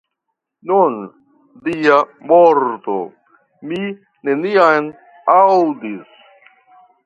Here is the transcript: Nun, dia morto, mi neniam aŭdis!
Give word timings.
Nun, 0.69 0.95
dia 1.67 1.97
morto, 2.31 2.97
mi 3.69 3.81
neniam 4.31 4.89
aŭdis! 5.39 6.21